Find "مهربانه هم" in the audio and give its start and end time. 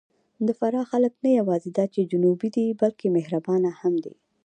3.17-3.93